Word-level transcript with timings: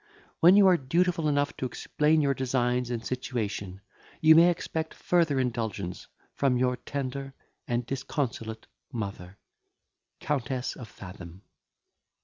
When 0.39 0.55
you 0.55 0.65
are 0.65 0.77
dutiful 0.77 1.27
enough 1.27 1.55
to 1.57 1.67
explain 1.67 2.21
your 2.21 2.33
designs 2.33 2.89
and 2.89 3.05
situation, 3.05 3.81
you 4.19 4.33
may 4.33 4.49
expect 4.49 4.95
further 4.95 5.39
indulgence 5.39 6.07
from 6.33 6.57
your 6.57 6.75
tender 6.75 7.35
and 7.67 7.85
disconsolate 7.85 8.65
mother,— 8.91 9.37
THE 10.19 10.25
COUNTESS 10.25 10.75
OF 10.75 10.87
FATHOM." 10.87 11.43